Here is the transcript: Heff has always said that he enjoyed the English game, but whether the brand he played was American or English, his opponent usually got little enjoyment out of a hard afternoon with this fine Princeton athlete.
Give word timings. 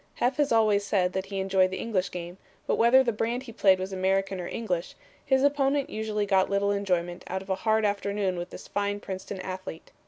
Heff 0.19 0.37
has 0.37 0.51
always 0.51 0.83
said 0.83 1.13
that 1.13 1.27
he 1.27 1.39
enjoyed 1.39 1.69
the 1.69 1.77
English 1.77 2.09
game, 2.09 2.39
but 2.65 2.77
whether 2.79 3.03
the 3.03 3.11
brand 3.13 3.43
he 3.43 3.51
played 3.51 3.77
was 3.77 3.93
American 3.93 4.41
or 4.41 4.47
English, 4.47 4.95
his 5.23 5.43
opponent 5.43 5.91
usually 5.91 6.25
got 6.25 6.49
little 6.49 6.71
enjoyment 6.71 7.23
out 7.27 7.43
of 7.43 7.51
a 7.51 7.61
hard 7.69 7.85
afternoon 7.85 8.35
with 8.35 8.49
this 8.49 8.67
fine 8.67 8.99
Princeton 8.99 9.39
athlete. 9.41 9.91